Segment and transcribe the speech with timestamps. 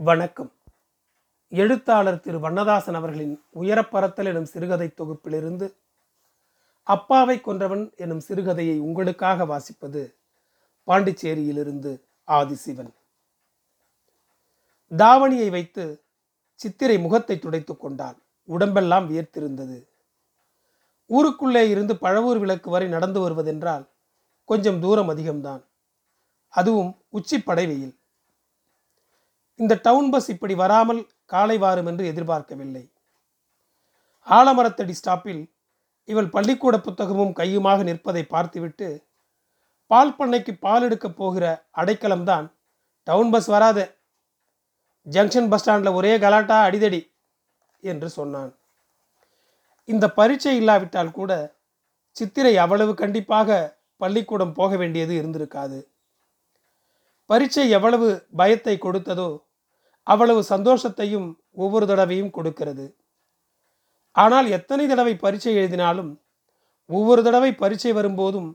[0.00, 0.52] வணக்கம்.
[1.48, 5.74] எழுத்தாளர் திரு வண்ணதாசன் அவர்களின் உயரப்பறத்தல் எனும் சிறுகதை தொகுப்பிலிருந்து
[6.82, 10.14] அப்பாவை கொன்றவன் எனும் சிறுகதையை உங்களுக்காக வாசிப்பது
[10.86, 12.90] பாண்டிச்சேரியிலிருந்து ஆதிசிவன்.
[14.96, 16.02] தாவணியை வைத்து
[16.54, 18.16] சித்திரை முகத்தை துடைத்துக் கொண்டாள்.
[18.44, 19.88] உடம்பெல்லாம் வியர்த்திருந்தது.
[21.06, 23.88] ஊருக்குள்ளே இருந்து பழவூர் விளக்கு வரை நடந்து வருவதென்றால்
[24.44, 25.64] கொஞ்சம் தூரம் அதிகம்தான்.
[26.48, 27.97] அதுவும் உச்சிப்படை வெயில்.
[29.58, 32.84] இந்த டவுன் பஸ் இப்படி வராமல் காலை வாரும் என்று எதிர்பார்க்கவில்லை.
[34.26, 35.42] ஆலமரத்தடி ஸ்டாப்பில்
[36.08, 38.88] இவள் பள்ளிக்கூட புத்தகமும் கையுமாக நிற்பதை பார்த்துவிட்டு
[39.90, 41.44] பால் பண்ணைக்கு பால் எடுக்கப் போகிற
[41.76, 42.46] அடைக்கலம்தான்
[43.06, 43.84] டவுன் பஸ் வராது.
[45.06, 47.00] ஜங்ஷன் பஸ் ஸ்டாண்டில் ஒரே கலாட்டா அடிதடி
[47.82, 48.50] என்று சொன்னான்.
[49.88, 51.32] இந்த பரீட்சை இல்லாவிட்டால் கூட
[52.16, 53.58] சித்திரை அவ்வளவு கண்டிப்பாக
[53.96, 55.78] பள்ளிக்கூடம் போக வேண்டியது இருந்திருக்காது.
[57.30, 59.30] பரீட்சை எவ்வளவு பயத்தை கொடுத்ததோ
[60.08, 62.86] அவ்வளவு சந்தோஷத்தையும் ஒவ்வொரு தடவையும் கொடுக்கிறது.
[64.16, 66.12] ஆனால் எத்தனை தடவை பரீட்சை எழுதினாலும்
[66.90, 68.48] ஒவ்வொரு தடவை பரீட்சை வரும்போதும்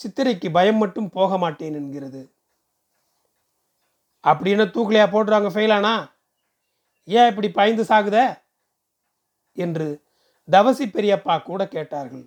[0.00, 2.22] சித்திரைக்கு பயம் மட்டும் போக மாட்டேன் என்கிறது.
[4.24, 5.94] அப்படின்னு தூக்கலையா போடுறாங்க ஃபெயிலானா
[7.08, 8.18] ஏன் இப்படி பாய்ந்து சாகுத?
[9.58, 9.88] என்று
[10.48, 12.26] தவசி பெரியப்பா கூட கேட்டார்கள்.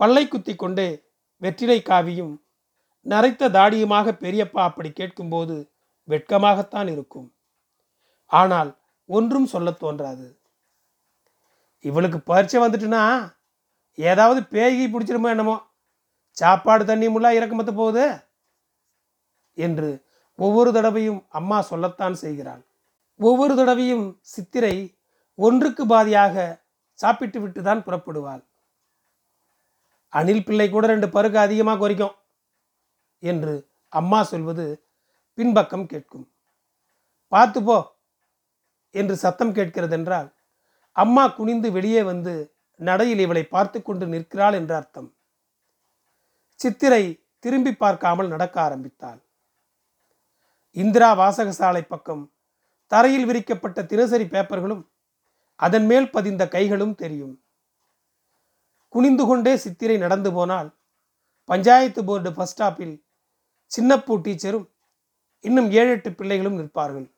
[0.00, 0.88] பல்லை குத்தி கொண்டே
[1.42, 2.34] வெற்றிலை காவியும்
[3.06, 5.56] நரைத்த தாடியுமாக பெரியப்பா அப்படி கேட்கும்போது
[6.08, 7.34] வெட்கமாகத்தான் இருக்கும்.
[8.26, 10.40] ஆனால் ஒன்றும் சொல்லத் தோன்றாது.
[11.80, 13.32] இவளுக்கு பரீட்சை வந்துட்டுனா
[13.94, 15.62] ஏதாவது பேய்கி பிடிச்சிருமோ என்னமோ?
[16.30, 18.06] சாப்பாடு தண்ணி முள்ளா இறக்கமத்து போகுது?
[19.54, 22.66] என்று ஒவ்வொரு தடவையும் அம்மா சொல்லத்தான் செய்கிறாள்.
[23.20, 24.96] ஒவ்வொரு தடவையும் சித்திரை
[25.34, 28.42] ஒன்றுக்கு பாதியாக சாப்பிட்டு விட்டு தான் புறப்படுவாள்.
[30.08, 32.14] அணில் பிள்ளை கூட ரெண்டு பருக்கு அதிகமாக குறைக்கும்
[33.18, 34.87] என்று அம்மா சொல்வது
[35.38, 36.26] பின்பக்கம் கேட்கும்.
[37.32, 37.76] பார்த்து போ
[38.94, 40.28] என்று சத்தம் கேட்கிறதென்றால்
[40.96, 42.32] அம்மா குனிந்து வெளியே வந்து
[42.80, 45.08] நடையில் இவளை பார்த்து கொண்டு நிற்கிறாள் என்ற அர்த்தம்.
[46.60, 47.02] சித்திரை
[47.44, 49.20] திரும்பி பார்க்காமல் நடக்க ஆரம்பித்தாள்.
[50.76, 52.24] இந்திரா வாசகசாலை பக்கம்
[52.92, 54.82] தரையில் விரிக்கப்பட்ட தினசரி பேப்பர்களும்
[55.60, 57.34] அதன் மேல் பதிந்த கைகளும் தெரியும்.
[58.94, 60.68] குனிந்து கொண்டே சித்திரை நடந்து போனால்
[61.48, 62.96] பஞ்சாயத்து போர்டு பஸ் ஸ்டாப்பில்
[63.72, 64.66] சின்னப்பூ டீச்சரும்
[65.46, 67.08] இன்னும் ஏழு எட்டு பிள்ளைகளும் நிற்பார்கள்.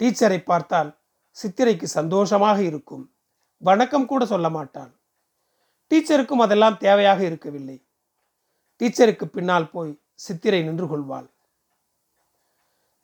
[0.00, 0.90] டீச்சரை பார்த்தால்
[1.36, 3.04] சித்திரைக்கு சந்தோஷமாக இருக்கும்.
[3.62, 4.92] வணக்கம் கூட சொல்ல மாட்டாள்
[5.90, 7.76] டீச்சருக்கும் அதெல்லாம் தேவையாக இருக்கவில்லை.
[8.80, 11.28] டீச்சருக்கு பின்னால் போய் சித்திரை நின்று கொள்வாள்.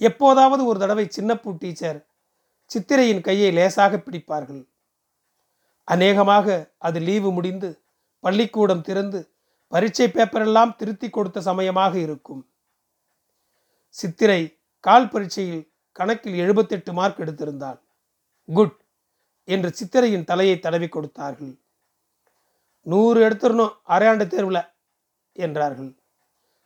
[0.09, 1.99] எப்போதாவது ஒரு தடவை சின்னப்பூ டீச்சர்
[2.71, 4.63] சித்திரையின் கையை லேசாக பிடிப்பார்கள்.
[5.85, 6.47] அநேகமாக
[6.79, 7.71] அது லீவு முடிந்து
[8.25, 9.21] பள்ளிக்கூடம் திறந்து
[9.73, 12.43] பரீட்சை பேப்பரெல்லாம் திருத்தி கொடுத்த சமயமாக இருக்கும்.
[13.95, 14.41] சித்திரை
[14.81, 17.81] கால் பரீட்சையில் கணக்கில் எழுபத்தெட்டு மார்க் எடுத்திருந்தாள்.
[18.49, 18.77] குட்
[19.45, 21.53] என்று சித்திரையின் தலையை தடவி கொடுத்தார்கள்.
[22.83, 24.63] நூறு எடுத்துடணும் அரையாண்டு தேர்வில்
[25.33, 25.93] என்றார்கள்.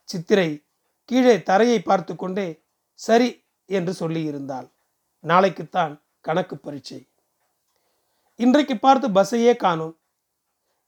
[0.08, 0.48] சித்திரை
[1.04, 2.48] கீழே தரையை பார்த்து கொண்டே
[2.94, 3.28] சரி
[3.64, 4.68] என்று சொல்லியிருந்தாள்.
[5.24, 7.00] நாளைக்குத்தான் கணக்கு பரீட்சை.
[8.36, 9.94] இன்றைக்கு பார்த்து பஸ்ஸையே காணும்.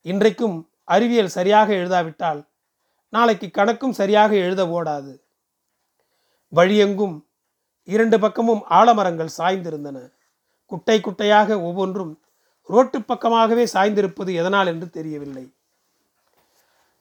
[0.03, 2.41] இன்றைக்கும் அறிவியல் சரியாக எழுதாவிட்டால்
[3.09, 5.13] நாளைக்கு கணக்கும் சரியாக எழுத ஓடாது.
[6.55, 7.17] வழியெங்கும்
[7.85, 10.13] இரண்டு பக்கமும் ஆலமரங்கள் சாய்ந்திருந்தன.
[10.67, 12.23] குட்டை குட்டையாக ஒவ்வொன்றும்
[12.63, 15.55] ரோட்டு பக்கமாகவே சாய்ந்திருப்பது எதனால் என்று தெரியவில்லை.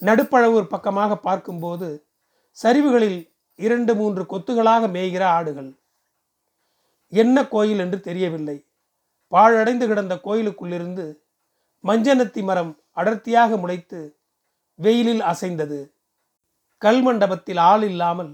[0.01, 2.07] நடுப்பழவூர் பக்கமாக பார்க்கும்போது
[2.57, 3.19] சரிவுகளில்
[3.55, 5.79] இரண்டு மூன்று கொத்துகளாக மேய்கிற ஆடுகள்.
[7.09, 8.65] என்ன கோயில் என்று தெரியவில்லை.
[9.31, 11.05] பாழடைந்து கிடந்த கோயிலுக்குள்ளிருந்து
[11.83, 13.99] மஞ்சனத்தி மரம் அடர்த்தியாக முளைத்து
[14.75, 15.79] வெயிலில் அசைந்தது.
[16.77, 18.31] கல் மண்டபத்தில் ஆள் இல்லாமல்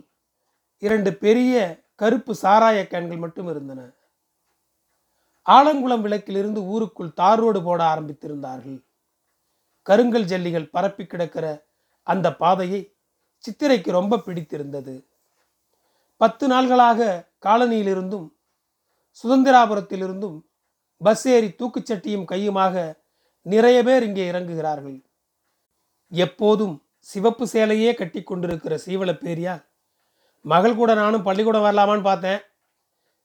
[0.86, 1.54] இரண்டு பெரிய
[2.02, 3.82] கருப்பு சாராய கேன்கள் மட்டும் இருந்தன.
[5.46, 8.80] ஆலங்குளம் விளக்கிலிருந்து ஊருக்குள் தார் ரோடு போட ஆரம்பித்திருந்தார்கள்.
[9.88, 11.46] கருங்கல் ஜல்லிகள் பரப்பி கிடக்கிற
[12.08, 12.82] அந்த பாதையை
[13.44, 14.96] சித்திரைக்கு ரொம்ப பிடித்திருந்தது.
[16.22, 18.28] பத்து நாள்களாக காலனியிலிருந்தும்
[19.24, 20.38] சுதந்திராபுரத்திலிருந்தும்
[21.02, 22.76] பஸ் ஏறி தூக்குச்சட்டியும் கையுமாக
[23.46, 24.98] நிறைய பேர் இங்கே இறங்குகிறார்கள்.
[26.12, 26.76] எப்போதும்
[27.08, 29.64] சிவப்பு சேலையே கட்டி கொண்டிருக்கிற சீவள பேரியார்
[30.46, 32.42] மகள் கூட நானும் பள்ளிக்கூடம் வரலாமான்னு பார்த்தேன்.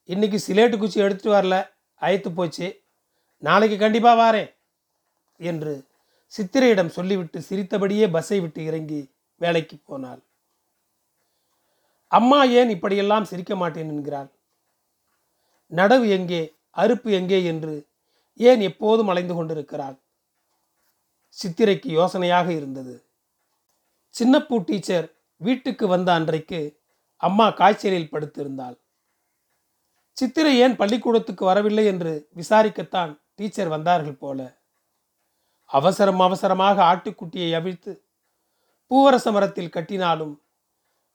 [0.04, 1.56] இன்னைக்கு சிலேட்டு குச்சி எடுத்துகிட்டு வரல.
[1.96, 2.82] அயத்து போச்சு.
[3.38, 4.50] நாளைக்கு கண்டிப்பாக வாரேன்
[5.36, 5.86] என்று
[6.32, 9.00] சித்திரையிடம் சொல்லிவிட்டு சிரித்தபடியே பஸ்ஸை விட்டு இறங்கி
[9.36, 10.22] வேலைக்கு போனாள்.
[12.06, 14.30] அம்மா ஏன் இப்படியெல்லாம் சிரிக்க மாட்டேன் என்கிறாள்.
[15.72, 16.42] நடவு எங்கே
[16.76, 17.74] அறுப்பு எங்கே என்று
[18.34, 19.96] ஏன் எப்போதும் அலைந்து கொண்டிருக்கிறாள்.
[21.36, 22.94] சித்திரைக்கு யோசனையாக இருந்தது.
[24.14, 26.77] சின்னப்பூ டீச்சர் வீட்டுக்கு வந்த அன்றைக்கு
[27.20, 28.76] அம்மா காய்ச்சலில் படுத்திருந்தாள்.
[30.12, 34.58] சித்திரை ஏன் பள்ளிக்கூடத்துக்கு வரவில்லை என்று விசாரிக்கத்தான் டீச்சர் வந்தார்கள் போல.
[35.66, 37.92] அவசரம் அவசரமாக ஆட்டுக்குட்டியை அவிழ்த்து
[38.90, 40.34] பூவரச மரத்தில் கட்டினாலும்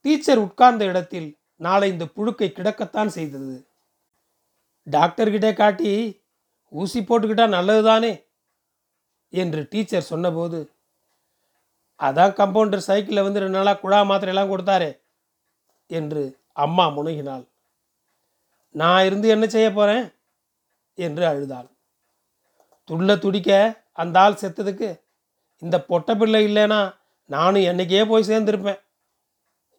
[0.05, 3.55] டீச்சர் உட்கார்ந்த இடத்தில் நாளை இந்த புழுக்கை கிடக்கத்தான் செய்தது.
[4.87, 6.21] டாக்டர்கிட்ட காட்டி
[6.69, 8.13] ஊசி போட்டுக்கிட்டா நல்லதுதானே?
[9.29, 10.59] என்று டீச்சர் சொன்னபோது
[11.99, 15.02] அதான் கம்பவுண்டர் சைக்கிளில் வந்து ரெண்டு நாளாக குழா மாத்திரையெல்லாம் கொடுத்தாரே
[15.87, 17.45] என்று அம்மா முனகினாள்
[18.71, 20.05] நான் இருந்து என்ன செய்ய போகிறேன்
[20.97, 21.69] என்று அழுதாள்.
[22.89, 23.51] துள்ள துடிக்க
[23.91, 25.01] அந்த ஆள் செத்ததுக்கு
[25.61, 26.79] இந்த பொட்ட பிள்ளை இல்லைனா
[27.25, 28.81] நானும் என்னைக்கே போய் சேர்ந்திருப்பேன்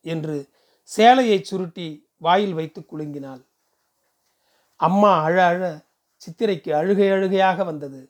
[0.01, 0.37] என்று
[0.85, 3.43] சேலையை சுருட்டி வாயில் வைத்து குலுங்கினாள்.
[4.77, 5.63] அம்மா அழ அழ
[6.23, 8.01] சித்திரைக்கு அழுகை அழுகையாக வந்தது.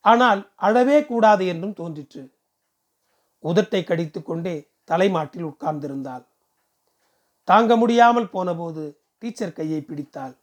[0.00, 2.24] ஆனால் அழவே கூடாது என்றும் தோன்றிற்று.
[3.44, 6.24] உதட்டை கடித்து கொண்டே தலைமாட்டில் உட்கார்ந்திருந்தாள்.
[7.50, 8.82] தாங்க முடியாமல் போனபோது
[9.20, 10.34] டீச்சர் கையை பிடித்தாள்.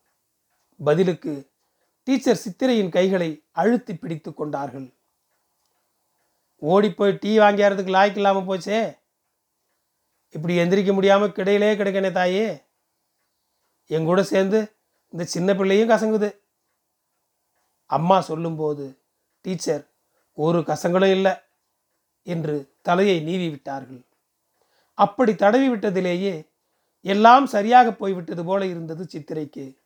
[0.80, 1.34] பதிலுக்கு
[2.08, 3.30] டீச்சர் சித்திரையின் கைகளை
[3.62, 4.88] அழுத்தி பிடித்து கொண்டார்கள்.
[6.72, 8.80] ஓடிப்போய் டீ வாங்கியாரதுக்கு லாய்க்கு இல்லாமல் போச்சே.
[10.36, 12.48] இப்படி எந்திரிக்க முடியாமல் கிடையிலே கிடைக்கணே தாயே.
[13.96, 14.60] என் கூட சேர்ந்து
[15.14, 16.30] இந்த சின்ன பிள்ளையும் கசங்குது.
[17.90, 18.86] அம்மா சொல்லும்போது
[19.46, 19.84] டீச்சர்
[20.38, 21.34] ஒரு கசங்களும் இல்லை
[22.28, 22.56] என்று
[22.88, 24.02] தலையை நீவி விட்டார்கள்.
[24.98, 26.34] அப்படி தடவி விட்டதிலேயே
[27.06, 29.78] எல்லாம் சரியாக போய்விட்டது போல இருந்தது சித்திரைக்கு.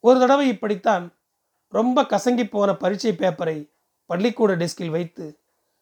[0.00, 1.12] ஒரு தடவை இப்படித்தான்
[1.68, 3.70] ரொம்ப கசங்கி போன பரீட்சை பேப்பரை
[4.06, 5.38] பள்ளிக்கூட டெஸ்கில் வைத்து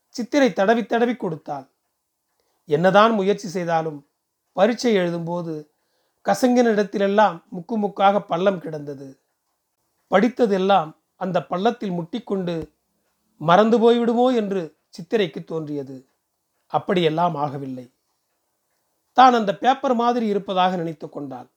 [0.08, 1.66] சித்திரை தடவி தடவி கொடுத்தாள்.
[2.64, 4.06] என்னதான் முயற்சி செய்தாலும்
[4.52, 5.68] பரீட்சை எழுதும்போது
[6.24, 9.18] கசங்கின இடத்திலெல்லாம் முக்கு முக்காக பள்ளம் கிடந்தது.
[10.10, 12.72] படித்ததெல்லாம் அந்த பள்ளத்தில் முட்டிக்கொண்டு
[13.36, 16.06] மறந்து போய்விடுமோ என்று சித்திரைக்கு தோன்றியது.
[16.66, 17.91] அப்படியெல்லாம் ஆகவில்லை.
[19.12, 21.48] தான் அந்த பேப்பர் மாதிரி இருப்பதாக நினைத்து கொண்டாள்.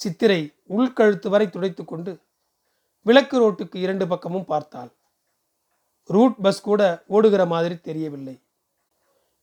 [0.00, 0.40] சித்திரை
[0.76, 2.12] உள்கழுத்து வரை துடைத்து கொண்டு
[3.06, 4.90] விளக்கு ரோட்டுக்கு இரண்டு பக்கமும் பார்த்தாள்.
[6.10, 8.36] ரூட் பஸ் கூட ஓடுகிற மாதிரி தெரியவில்லை.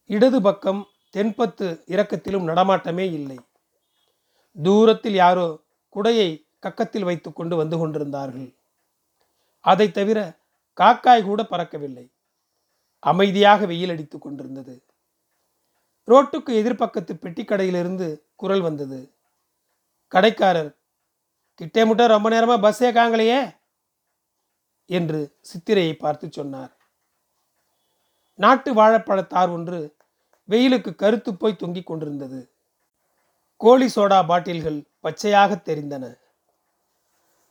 [0.09, 0.81] இடது பக்கம்
[1.15, 3.37] தென்பத்து இறக்கத்திலும் நடமாட்டமே இல்லை.
[4.63, 5.47] தூரத்தில் யாரோ
[5.95, 6.29] குடையை
[6.65, 8.49] கக்கத்தில் வைத்து கொண்டு வந்து கொண்டிருந்தார்கள்.
[9.65, 10.19] அதை தவிர
[10.79, 12.05] காக்காய் கூட பறக்கவில்லை.
[12.99, 14.75] அமைதியாக வெயில் அடித்து கொண்டிருந்தது.
[16.07, 19.13] ரோட்டுக்கு எதிர்ப்பக்கத்து பெட்டிக்கடையிலிருந்து குரல் வந்தது.
[20.07, 20.75] கடைக்காரர்
[21.55, 23.55] கிட்டே முட்டை ரொம்ப நேரமாக பஸ்ஸே காங்களையே
[24.85, 26.77] என்று சித்திரையை பார்த்து சொன்னார்.
[28.35, 29.95] நாட்டு வாழைப்பழத்தார் ஒன்று
[30.49, 32.49] வெயிலுக்கு கருத்து போய் தொங்கிக் கொண்டிருந்தது.
[33.57, 36.05] கோழி சோடா பாட்டில்கள் பச்சையாக தெரிந்தன.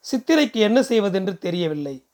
[0.05, 2.06] சித்திரைக்கு என்ன செய்வதென்று தெரியவில்லை.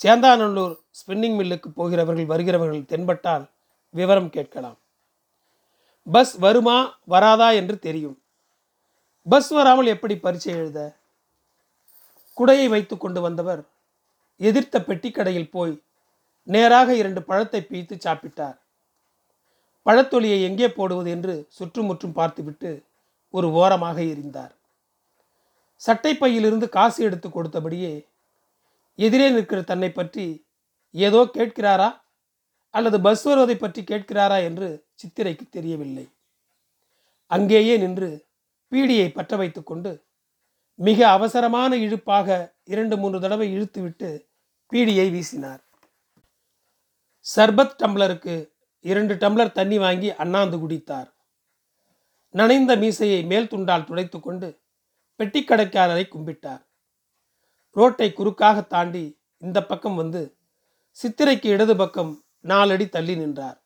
[0.00, 3.50] சேந்தாநல்லூர் ஸ்பின்னிங் மில்லுக்கு போகிறவர்கள் வருகிறவர்கள் தென்பட்டால்
[3.90, 4.78] விவரம் கேட்கலாம்.
[6.06, 8.16] பஸ் வருமா வராதா என்று தெரியும்.
[9.26, 10.80] பஸ் வராமல் எப்படி பரீட்சை எழுத?
[12.36, 13.62] குடையை வைத்து கொண்டு வந்தவர்
[14.40, 15.74] எதிர்த்த பெட்டிக்கடையில் போய்
[16.48, 18.56] நேராக இரண்டு பழத்தை பிய்த்து சாப்பிட்டார்.
[19.86, 22.70] பழத்தொலியை எங்கே போடுவது என்று சுற்றுமுற்றும் பார்த்துவிட்டு
[23.30, 24.52] ஒரு ஓரமாக எரிந்தார்.
[25.80, 27.94] சட்டைப்பையிலிருந்து காசு எடுத்து கொடுத்தபடியே
[28.98, 30.26] எதிரே நிற்கிற தன்னை பற்றி
[30.94, 31.90] ஏதோ கேட்கிறாரா?
[32.74, 34.68] அல்லது பஸ் வருவதை பற்றி கேட்கிறாரா என்று
[35.02, 36.08] சித்திரைக்கு தெரியவில்லை.
[37.26, 38.26] அங்கேயே நின்று
[38.70, 40.04] பீடியை பற்ற வைத்துக்கொண்டு
[40.74, 44.26] மிக அவசரமான இழுப்பாக இரண்டு மூன்று தடவை இழுத்துவிட்டு
[44.72, 45.60] பீடியை வீசினார்.
[47.36, 48.48] சர்பத் டம்ளருக்கு
[48.80, 51.12] இரண்டு டம்ளர் தண்ணி வாங்கி அண்ணாந்து குடித்தார்.
[52.30, 54.60] நனைந்த மீசையை மேல் துண்டால் துடைத்து கொண்டு
[55.18, 56.62] பெட்டிக்கடைக்காரரை கும்பிட்டார்.
[57.70, 60.36] ரோட்டை குறுக்காக தாண்டி இந்த பக்கம் வந்து
[61.02, 63.61] சித்திரைக்கு இடது பக்கம் நாலடி தள்ளி நின்றார்.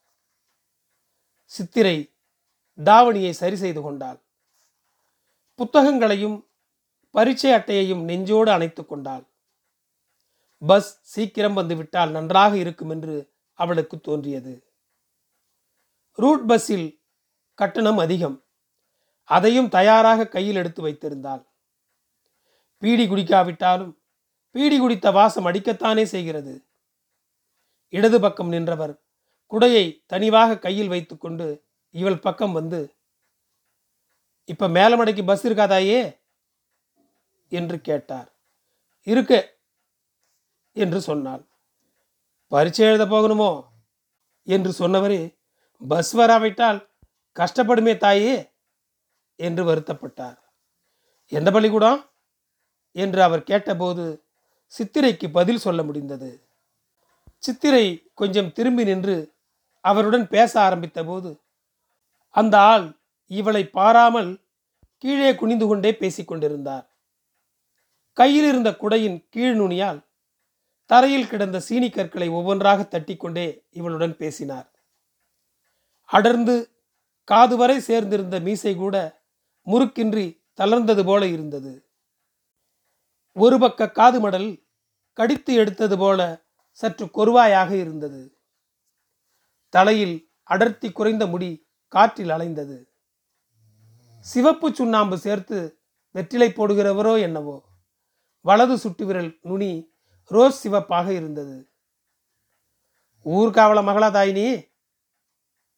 [1.47, 2.13] சித்திரை
[2.85, 4.23] தாவணியை சரி செய்து கொண்டாள்.
[5.55, 6.49] புத்தகங்களையும்
[7.11, 9.25] பரீட்சை அட்டையையும் நெஞ்சோடு அணைத்து கொண்டாள்.
[10.67, 14.71] பஸ் சீக்கிரம் வந்துவிட்டால் நன்றாக இருக்கும் என்று அவளுக்கு தோன்றியது.
[16.13, 17.03] ரூட் பஸ்ஸில்
[17.55, 18.45] கட்டணம் அதிகம்.
[19.25, 21.47] அதையும் தயாராக கையில் எடுத்து வைத்திருந்தாள்.
[22.79, 23.99] பீடி குடிக்காவிட்டாலும்
[24.51, 26.67] பீடி குடித்த வாசம் அடிக்கத்தானே செய்கிறது.
[27.89, 29.06] இடது பக்கம் நின்றவர்
[29.51, 32.95] குடையை தனிவாக கையில் வைத்துக்கொண்டு இவள் பக்கம் வந்து
[34.45, 36.19] இப்ப மேலமடைக்கு பஸ் இருக்காதாயே
[37.49, 38.33] என்று கேட்டார்.
[39.03, 39.57] இருக்க
[40.73, 41.47] என்று சொன்னாள்.
[42.47, 43.65] பரீட்சை எழுத போகணுமோ?
[44.43, 45.39] என்று சொன்னவரே
[45.89, 46.89] பஸ் வராவிட்டால்
[47.35, 48.51] கஷ்டப்படுமே தாயே
[49.37, 50.39] என்று வருத்தப்பட்டார்.
[51.27, 52.11] எந்த பள்ளிக்கூடம்?
[52.93, 54.25] என்று அவர் கேட்டபோது
[54.79, 56.49] சித்திரைக்கு பதில் சொல்ல முடிந்தது.
[57.39, 59.36] சித்திரை கொஞ்சம் திரும்பி நின்று
[59.89, 61.31] அவருடன் பேச ஆரம்பித்த போது
[62.35, 62.87] அந்த ஆள்
[63.31, 64.31] இவளை பாராமல்
[64.97, 66.87] கீழே குனிந்து கொண்டே பேசிக்கொண்டிருந்தார்
[68.13, 70.01] கையில் இருந்த குடையின் கீழ் நுனியால்
[70.91, 74.69] தரையில் கிடந்த சீனி கற்களை ஒவ்வொன்றாக தட்டிக்கொண்டே இவளுடன் பேசினார்.
[76.05, 76.55] அடர்ந்து
[77.29, 78.97] காது வரை சேர்ந்திருந்த மீசை கூட
[79.67, 80.27] முறுக்கின்றி
[80.61, 81.73] தளர்ந்தது போல இருந்தது.
[83.37, 84.49] ஒரு பக்க காது மடல்
[85.19, 86.21] கடித்து எடுத்தது போல
[86.79, 88.21] சற்று கொருவாயாக இருந்தது.
[89.77, 92.89] தலையில் அடர்த்தி குறைந்த முடி காற்றில் அலைந்தது.
[94.19, 95.81] சிவப்பு சுண்ணாம்பு சேர்த்து
[96.11, 97.65] வெற்றிலை போடுகிறவரோ என்னவோ.
[98.41, 99.93] வலது சுட்டுவிரல் நுனி
[100.25, 101.71] ரோஸ் சிவப்பாக இருந்தது.
[103.27, 104.75] ஊர்காவல மகளா தாயினி?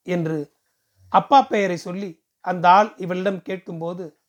[0.02, 0.52] என்று
[1.09, 4.21] அப்பா பெயரை சொல்லி அந்த ஆள் இவளிடம் கேட்கும்போது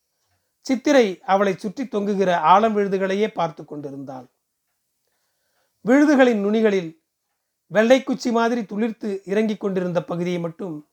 [0.60, 4.28] சித்திரை அவளை சுற்றி தொங்குகிற ஆழம் விழுதுகளையே பார்த்து கொண்டிருந்தாள்.
[5.86, 6.99] விழுதுகளின் நுனிகளில்
[7.72, 10.90] வெள்ளைக்குச்சி மாதிரி துளிர்த்து இறங்கிக் கொண்டிருந்த பகுதியை மட்டும்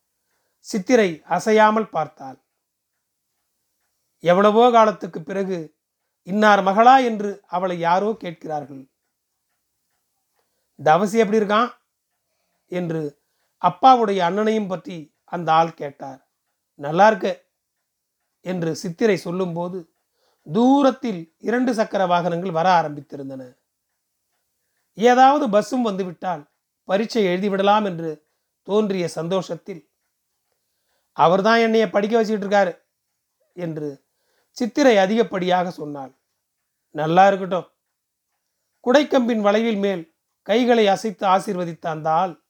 [0.60, 2.38] சித்திரை அசையாமல் பார்த்தாள்.
[4.20, 5.58] எவ்வளவோ காலத்துக்கு பிறகு
[6.22, 8.90] இன்னார் மகளா என்று அவளை யாரோ கேட்கிறார்கள்.
[10.84, 11.70] தவசி எப்படி இருக்கான்?
[12.66, 13.02] என்று
[13.62, 16.20] அப்பாவுடைய அண்ணனையும் பற்றி அந்த ஆள் கேட்டார்.
[16.74, 17.28] நல்லா இருக்க
[18.40, 19.78] என்று சித்திரை சொல்லும்போது
[20.46, 23.42] தூரத்தில் இரண்டு சக்கர வாகனங்கள் வர ஆரம்பித்திருந்தன.
[24.94, 26.44] ஏதாவது பஸ்ஸும் வந்துவிட்டால்
[26.88, 28.28] பரீட்சை எழுதிவிடலாம் என்று
[28.62, 29.90] தோன்றிய சந்தோஷத்தில்
[31.12, 32.78] அவர்தான் என்னைய படிக்க வச்சுக்கிட்டு இருக்காரு
[33.52, 34.04] என்று
[34.50, 36.12] சித்திரை அதிகப்படியாக சொன்னாள்.
[36.90, 37.68] நல்லா இருக்கட்டும்.
[38.84, 42.44] குடைக்கம்பின் வளைவில் மேல் கைகளை அசைத்து ஆசீர்வதித்த அந்த ஆள்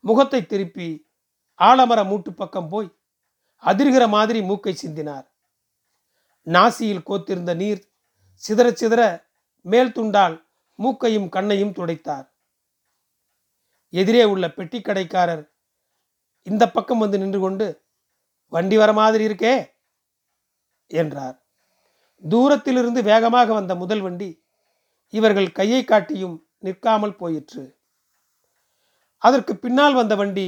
[0.00, 1.08] முகத்தை திருப்பி
[1.58, 2.96] ஆலமர மூட்டு பக்கம் போய்
[3.62, 5.26] அதிர்கிற மாதிரி மூக்கை சிந்தினார்.
[6.46, 7.80] நாசியில் கோத்திருந்த நீர்
[8.48, 9.24] சிதற சிதற
[9.60, 12.29] மேல் துண்டால் மூக்கையும் கண்ணையும் துடைத்தார்.
[13.92, 15.44] எதிரே உள்ள பெட்டி கடைக்காரர்
[16.46, 17.66] இந்த பக்கம் வந்து நின்று கொண்டு
[18.52, 19.54] வண்டி வர மாதிரி இருக்கே
[20.90, 21.36] என்றார்.
[22.22, 24.30] தூரத்திலிருந்து வேகமாக வந்த முதல் வண்டி
[25.08, 27.64] இவர்கள் கையை காட்டியும் நிற்காமல் போயிற்று.
[29.22, 30.46] அதற்கு பின்னால் வந்த வண்டி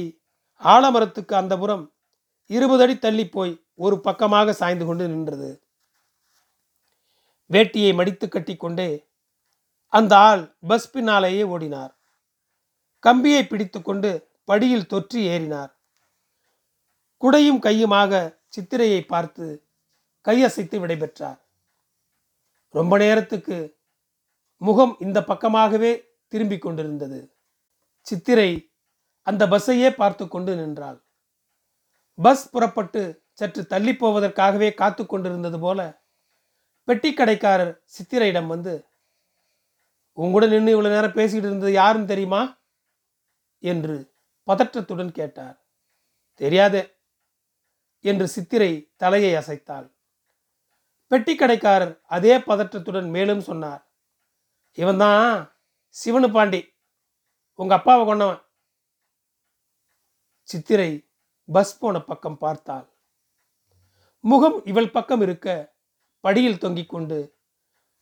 [0.61, 1.85] ஆலமரத்துக்கு அந்த புறம்
[2.49, 3.53] இருபது அடி தள்ளி போய்
[3.85, 5.49] ஒரு பக்கமாக சாய்ந்து கொண்டு நின்றது.
[7.49, 8.89] வேட்டியை மடித்து கட்டிக்கொண்டே
[9.93, 11.93] அந்த ஆள் பஸ் பின்னாலேயே ஓடினார்.
[13.03, 14.11] கம்பியை பிடித்துக்கொண்டு
[14.49, 15.71] படியில் தொற்றி ஏறினார்.
[17.21, 18.13] குடையும் கையுமாக
[18.55, 19.45] சித்திரையை பார்த்து
[20.27, 21.39] கையசைத்து விடைபெற்றார்.
[22.75, 23.57] ரொம்ப நேரத்துக்கு
[24.61, 25.91] முகம் இந்த பக்கமாகவே
[26.33, 27.19] திரும்பிக் கொண்டிருந்தது.
[28.07, 28.51] சித்திரை
[29.27, 30.97] அந்த பஸ்ஸையே பார்த்து கொண்டு நின்றாள்.
[32.17, 33.01] பஸ் புறப்பட்டு
[33.39, 35.79] சற்று தள்ளி போவதற்காகவே காத்து கொண்டிருந்தது போல
[36.87, 38.73] பெட்டி கடைக்காரர் சித்திரையிடம் வந்து
[40.17, 42.41] உங்கூட நின்று இவ்வளோ நேரம் பேசிக்கிட்டு இருந்தது யாருன்னு தெரியுமா?
[43.71, 43.95] என்று
[44.47, 45.57] பதற்றத்துடன் கேட்டார்.
[46.33, 46.83] தெரியாதே
[47.99, 49.87] என்று சித்திரை தலையை அசைத்தாள்.
[51.11, 53.83] பெட்டி கடைக்காரர் அதே பதற்றத்துடன் மேலும் சொன்னார்.
[54.77, 55.27] இவன்தான்
[55.95, 56.61] சிவனு பாண்டி
[57.53, 58.41] உங்க அப்பாவை கொண்டவன்
[60.49, 60.91] சித்திரை
[61.51, 62.87] பஸ் போன பக்கம் பார்த்தாள்.
[64.23, 65.47] முகம் இவள் பக்கம் இருக்க
[66.19, 67.19] படியில் தொங்கிக் கொண்டு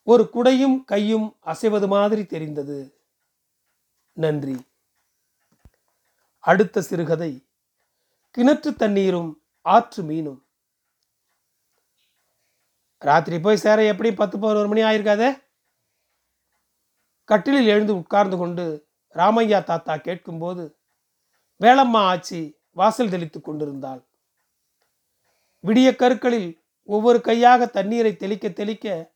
[0.08, 2.80] ஒரு குடையும் கையும் அசைவது மாதிரி தெரிந்தது.
[4.18, 4.56] நன்றி.
[6.42, 7.48] அடுத்த சிறுகதை.
[8.38, 10.42] கிணற்று தண்ணீரும் ஆற்று மீனும்.
[13.00, 15.44] ராத்திரி போய் சேர எப்படி பத்து பதினோரு மணி ஆயிருக்காதே?
[17.24, 20.64] கட்டிலில் எழுந்து உட்கார்ந்து கொண்டு ராமையா தாத்தா கேட்கும்போது
[21.60, 24.02] வேளம்மா ஆச்சி வாசல் தெளித்து கொண்டிருந்தாள்.
[25.64, 29.12] விடிய கருக்களில் ஒவ்வொரு கையாக தண்ணீரை தெளிக்க தெளிக்க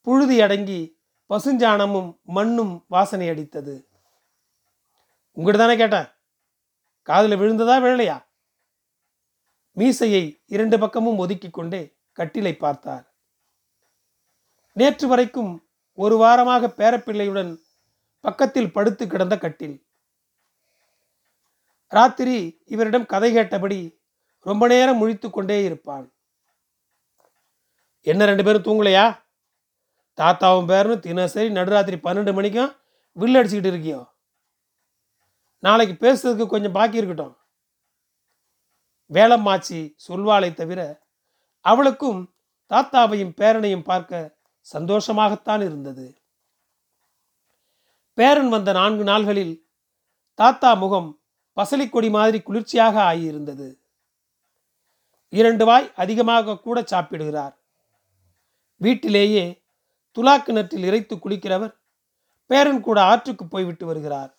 [0.00, 0.80] புழுதி அடங்கி
[1.28, 3.84] பசுஞ்சாணமும் மண்ணும் வாசனை அடித்தது.
[5.36, 6.06] உங்கள்கிட்ட தானே கேட்டேன்?
[7.08, 8.24] காதில் விழுந்ததா விழலையா?
[9.70, 13.14] மீசையை இரண்டு பக்கமும் ஒதுக்கி கொண்டே கட்டிலை பார்த்தார்.
[14.72, 17.56] நேற்று வரைக்கும் ஒரு வாரமாக பேரப்பிள்ளையுடன்
[18.20, 19.86] பக்கத்தில் படுத்து கிடந்த கட்டில்.
[21.86, 24.00] ராத்திரி இவரிடம் கதை கேட்டபடி
[24.38, 26.12] ரொம்ப நேரம் முழித்து கொண்டே இருப்பான்.
[28.00, 29.20] என்ன ரெண்டு பேரும் தூங்கலையா?
[30.16, 32.76] தாத்தாவும் பேரனும் தினசரி நடுராத்திரி பன்னெண்டு மணிக்கும்
[33.18, 34.13] வில்லு அடிச்சுக்கிட்டு இருக்கியோ?
[35.64, 37.34] நாளைக்கு பேசுறதுக்கு கொஞ்சம் பாக்கி இருக்கட்டும்.
[39.12, 40.80] வேளம்மாச்சி சொல்வாளை தவிர
[41.64, 42.20] அவளுக்கும்
[42.72, 44.36] தாத்தாவையும் பேரனையும் பார்க்க
[44.72, 46.06] சந்தோஷமாகத்தான் இருந்தது.
[48.18, 49.54] பேரன் வந்த நான்கு நாள்களில்
[50.38, 51.10] தாத்தா முகம்
[51.56, 53.68] பசலிக்கொடி மாதிரி குளிர்ச்சியாக ஆகியிருந்தது.
[55.28, 57.54] இரண்டு வாய் அதிகமாக கூட சாப்பிடுகிறார்.
[58.80, 59.44] வீட்டிலேயே
[60.16, 61.74] துலா கிணற்றில் இறைத்து குளிக்கிறவர்
[62.50, 64.32] பேரன் கூட ஆற்றுக்கு போய்விட்டு வருகிறார்.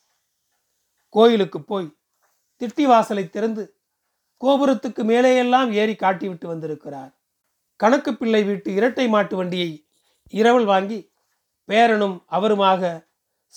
[1.15, 1.87] கோயிலுக்கு போய்
[2.59, 3.63] திட்டி வாசலை திறந்து
[4.41, 7.11] கோபுரத்துக்கு மேலேயெல்லாம் ஏறி காட்டிவிட்டு வந்திருக்கிறார்.
[7.75, 9.69] கணக்கு பிள்ளை வீட்டு இரட்டை மாட்டு வண்டியை
[10.29, 11.11] இரவல் வாங்கி
[11.67, 13.07] பேரனும் அவருமாக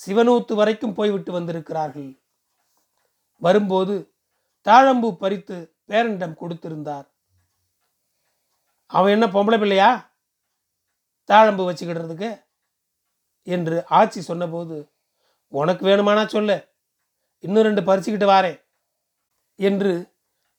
[0.05, 2.09] சிவனூத்து வரைக்கும் போய்விட்டு வந்திருக்கிறார்கள்.
[3.41, 4.13] வரும்போது
[4.65, 7.07] தாழம்பூ பறித்து பேரனிடம் கொடுத்திருந்தார்.
[8.85, 10.11] அவன் என்ன பொம்பளை பிள்ளையா?
[11.27, 12.31] தாழம்பு வச்சுக்கிடுறதுக்கு?
[13.43, 14.77] என்று ஆச்சி சொன்னபோது
[15.47, 16.57] உனக்கு வேணுமானா சொல்லு.
[17.43, 18.59] இன்னும் ரெண்டு பறிச்சுக்கிட்டு வாரேன்
[19.59, 19.91] என்று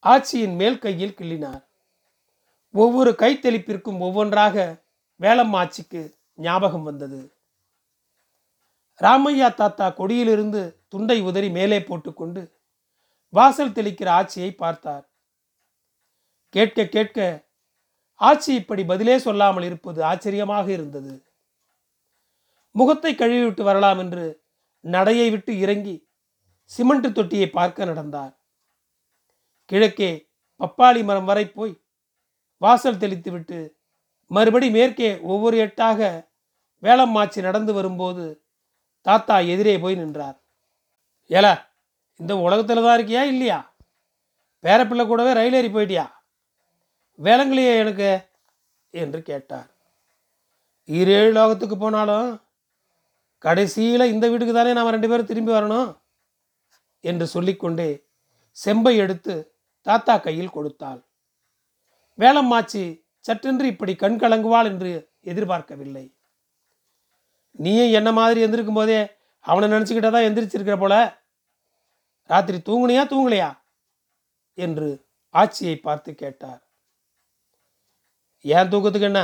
[0.04, 1.62] ஆட்சியின் மேல் கையில் கிள்ளினார்.
[2.74, 4.56] ஒவ்வொரு கைத்தெளிப்பிற்கும் ஒவ்வொன்றாக
[5.20, 6.02] வேளம் ஆட்சிக்கு
[6.34, 7.20] ஞாபகம் வந்தது.
[9.00, 12.42] ராமையா தாத்தா கொடியிலிருந்து துண்டை உதறி மேலே போட்டுக்கொண்டு
[13.32, 15.04] வாசல் தெளிக்கிற ஆட்சியை பார்த்தார்.
[16.54, 17.18] கேட்க கேட்க
[18.20, 21.12] ஆட்சி இப்படி பதிலே சொல்லாமல் இருப்பது ஆச்சரியமாக இருந்தது.
[22.74, 24.24] முகத்தை கழுவிவிட்டு வரலாம் என்று
[24.84, 25.94] நடையை விட்டு இறங்கி
[26.74, 28.32] சிமெண்ட் தொட்டியை பார்க்க நடந்தார்.
[29.70, 30.10] கிழக்கே
[30.60, 31.72] பப்பாளி மரம் வரை போய்
[32.62, 33.58] வாசல் தெளித்துவிட்டு
[34.30, 36.00] மறுபடி மேற்கே ஒவ்வொரு எட்டாக
[36.82, 38.24] வேளம்மாச்சி நடந்து வரும்போது
[39.06, 40.36] தாத்தா எதிரே போய் நின்றார்.
[41.30, 41.48] ஏல
[42.20, 43.58] இந்த உலகத்தில் தான் இருக்கியா இல்லையா?
[44.64, 46.06] பேரப்பிள்ளை கூடவே ரயில் ஏறி போயிட்டியா?
[47.18, 48.10] வேளங்களையே எனக்கு
[49.02, 49.68] என்று கேட்டார்.
[50.88, 52.28] ஈரேழு லோகத்துக்கு போனாலும்
[53.44, 55.90] கடைசியில் இந்த வீட்டுக்கு தானே நாம் ரெண்டு பேரும் திரும்பி வரணும்?
[57.00, 57.90] என்று சொல்லிக்கொண்டே
[58.56, 59.34] செம்பை எடுத்து
[59.86, 61.00] தாத்தா கையில் கொடுத்தாள்.
[62.18, 62.82] வேளம்மாச்சி
[63.28, 64.90] சற்றென்று இப்படி கண் கலங்குவாள் என்று
[65.20, 66.04] எதிர்பார்க்கவில்லை.
[67.50, 69.00] நீயும் என்ன மாதிரி எந்திருக்கும் போதே
[69.44, 70.94] அவனை நினச்சிக்கிட்ட தான் எந்திரிச்சிருக்கிற போல?
[72.30, 73.50] ராத்திரி தூங்குனியா தூங்கலையா?
[74.54, 74.88] என்று
[75.34, 76.60] ஆட்சியை பார்த்து கேட்டார்.
[78.40, 79.22] ஏன் தூக்கத்துக்கு என்ன?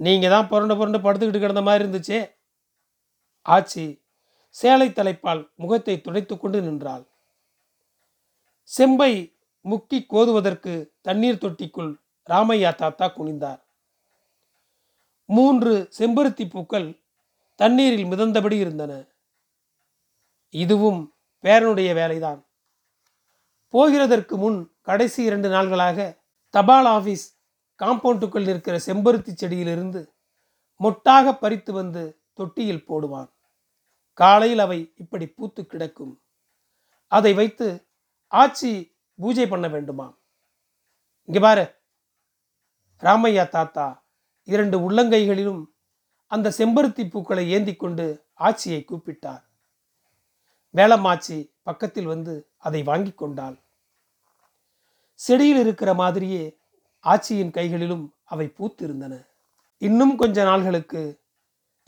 [0.00, 2.18] நீங்கள் தான் புரண்டு புரண்டு படுத்துக்கிட்டு கிடந்த மாதிரி இருந்துச்சு?
[3.46, 3.86] ஆச்சி
[4.48, 7.04] சேலை தலைப்பால் முகத்தை துடைத்து கொண்டு நின்றாள்.
[8.62, 11.92] செம்பை முக்கி கோதுவதற்கு தண்ணீர் தொட்டிக்குள்
[12.30, 13.60] ராமையா தாத்தா குனிந்தார்.
[15.24, 17.00] மூன்று செம்பருத்தி பூக்கள்
[17.54, 19.04] தண்ணீரில் மிதந்தபடி இருந்தன.
[20.50, 22.40] இதுவும் பேரனுடைய வேலைதான்.
[23.74, 26.18] போகிறதற்கு முன் கடைசி இரண்டு நாள்களாக
[26.50, 27.24] தபால் ஆபீஸ்
[27.78, 30.12] காம்பவுண்டுக்குள் இருக்கிற செம்பருத்தி செடியிலிருந்து
[30.80, 33.30] மொட்டாக பறித்து வந்து தொட்டியில் போடுவான்.
[34.18, 36.20] காலையில் அவை இப்படி பூத்து கிடக்கும்.
[37.06, 37.86] அதை வைத்து
[38.32, 40.18] ஆச்சி பூஜை பண்ண வேண்டுமா?
[41.24, 41.74] இங்கே பாரு.
[43.00, 44.04] ராமையா தாத்தா
[44.44, 45.64] இரண்டு உள்ளங்கைகளிலும்
[46.26, 49.44] அந்த செம்பருத்தி பூக்களை ஏந்தி கொண்டு ஆச்சியை கூப்பிட்டார்.
[50.70, 53.56] வேளமாச்சி பக்கத்தில் வந்து அதை வாங்கி கொண்டாள்.
[55.14, 56.58] செடியில் இருக்கிற மாதிரியே
[57.04, 59.26] ஆச்சியின் கைகளிலும் அவை பூத்திருந்தன.
[59.78, 61.17] இன்னும் கொஞ்ச நாள்களுக்கு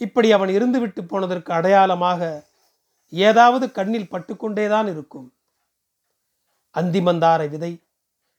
[0.00, 2.48] இப்படி அவன் இருந்துவிட்டு போனதற்கு அடையாளமாக
[3.08, 5.28] ஏதாவது கண்ணில் பட்டுக்கொண்டேதான் இருக்கும்.
[6.74, 7.72] அந்திமந்தார விதை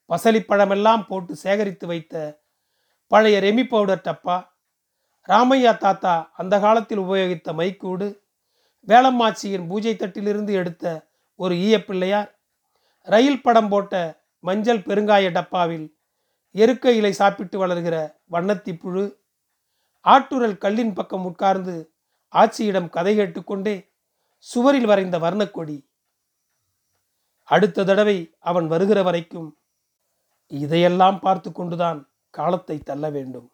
[0.09, 2.15] பசலிப்பழமெல்லாம் போட்டு சேகரித்து வைத்த
[3.07, 4.37] பழைய ரெமி பவுடர் டப்பா
[5.29, 8.07] ராமையா தாத்தா அந்த காலத்தில் உபயோகித்த மைக்கூடு
[8.87, 10.85] வேளம்மாச்சியின் பூஜை தட்டிலிருந்து எடுத்த
[11.35, 12.29] ஒரு ஈயப்பிள்ளையார்
[13.07, 13.93] ரயில் படம் போட்ட
[14.39, 15.87] மஞ்சள் பெருங்காய டப்பாவில்
[16.55, 17.95] எருக்க இலை சாப்பிட்டு வளர்கிற
[18.31, 19.03] வண்ணத்திப்புழு
[20.05, 21.93] ஆட்டுரல் கல்லின் பக்கம் உட்கார்ந்து
[22.33, 23.89] ஆட்சியிடம் கதை கேட்டுக்கொண்டே
[24.37, 25.85] சுவரில் வரைந்த வர்ணக்கொடி.
[27.43, 29.57] அடுத்த தடவை அவன் வருகிற வரைக்கும்
[30.47, 33.51] இதையெல்லாம் பார்த்து கொண்டுதான் காலத்தை தள்ள வேண்டும்.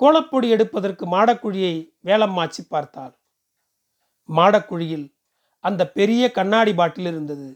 [0.00, 3.14] கோலப்பொடி எடுப்பதற்கு மாடக்குழியை வேலம்மாச்சி பார்த்தாள்.
[4.28, 5.14] மாடக்குழியில்
[5.60, 7.48] அந்த பெரிய கண்ணாடி பாட்டில் இருந்தது.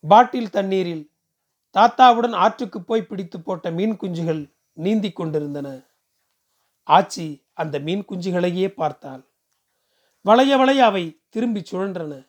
[0.00, 1.10] பாட்டில் தண்ணீரில்
[1.70, 5.68] தாத்தாவுடன் ஆற்றுக்கு போய் பிடித்து போட்ட மீன் குஞ்சுகள் நீந்தி கொண்டிருந்தன.
[6.88, 9.22] ஆச்சி அந்த மீன் குஞ்சுகளையே பார்த்தாள்.
[10.20, 12.28] வளைய வளைய அவை திரும்பி சுழன்றன.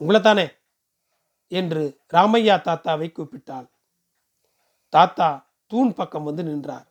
[0.00, 0.46] உங்களைத்தானே
[1.48, 3.70] என்று ராமையா தாத்தாவை கூப்பிட்டாள்.
[4.88, 6.86] தாத்தா தூண் பக்கம் வந்து நின்றார்.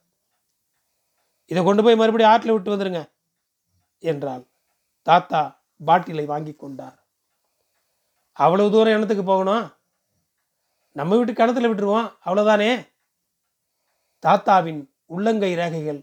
[1.46, 3.12] இதை கொண்டு போய் மறுபடியும் ஆற்றில் விட்டு வந்துருங்க
[4.00, 4.44] என்றாள்.
[5.02, 6.98] தாத்தா பாட்டிலை வாங்கி கொண்டார்.
[8.32, 9.74] அவ்வளவு தூரம் எண்ணத்துக்கு போகணும்?
[10.92, 12.88] நம்ம வீட்டு கிணத்துல விட்டுருவோம் அவ்வளோதானே
[14.20, 16.02] தாத்தாவின் உள்ளங்கை ரேகைகள்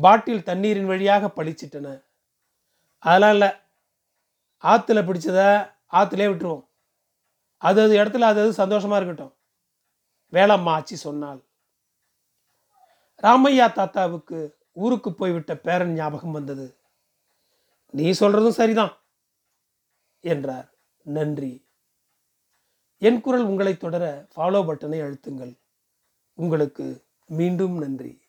[0.00, 2.02] பாட்டில் தண்ணீரின் வழியாக பளிச்சிட்டன.
[2.98, 3.48] அதெல்லாம் இல்லை
[4.62, 6.66] ஆற்றுல பிடிச்சத ஆற்றுலே விட்டுருவோம்.
[7.56, 9.36] அது அது இடத்துல அது அது சந்தோஷமாக இருக்கட்டும்.
[10.32, 11.42] வேளம்மா ஆச்சி சொன்னால்
[13.22, 16.76] ராமையா தாத்தாவுக்கு ஊருக்கு போய்விட்ட பேரன் ஞாபகம் வந்தது.
[17.90, 18.96] நீ சொல்றதும் சரிதான்
[20.20, 20.74] என்றார்.
[21.02, 21.66] நன்றி.
[22.98, 25.58] என் குரல் உங்களை தொடர ஃபாலோ பட்டனை அழுத்துங்கள்.
[26.34, 28.23] உங்களுக்கு மீண்டும் நன்றி.